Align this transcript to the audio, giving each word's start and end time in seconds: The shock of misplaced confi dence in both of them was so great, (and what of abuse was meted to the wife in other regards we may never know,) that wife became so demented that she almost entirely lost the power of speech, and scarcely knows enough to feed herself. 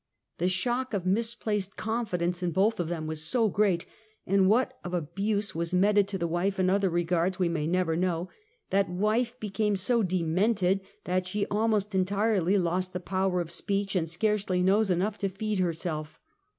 The 0.39 0.49
shock 0.49 0.95
of 0.95 1.05
misplaced 1.05 1.75
confi 1.77 2.17
dence 2.17 2.41
in 2.41 2.49
both 2.53 2.79
of 2.79 2.87
them 2.89 3.05
was 3.05 3.23
so 3.23 3.49
great, 3.49 3.85
(and 4.25 4.49
what 4.49 4.79
of 4.83 4.95
abuse 4.95 5.53
was 5.53 5.75
meted 5.75 6.07
to 6.07 6.17
the 6.17 6.25
wife 6.25 6.59
in 6.59 6.71
other 6.71 6.89
regards 6.89 7.37
we 7.37 7.47
may 7.49 7.67
never 7.67 7.95
know,) 7.95 8.27
that 8.71 8.89
wife 8.89 9.39
became 9.39 9.75
so 9.75 10.01
demented 10.01 10.81
that 11.03 11.27
she 11.27 11.45
almost 11.51 11.93
entirely 11.93 12.57
lost 12.57 12.93
the 12.93 12.99
power 12.99 13.41
of 13.41 13.51
speech, 13.51 13.95
and 13.95 14.09
scarcely 14.09 14.63
knows 14.63 14.89
enough 14.89 15.19
to 15.19 15.29
feed 15.29 15.59
herself. 15.59 16.19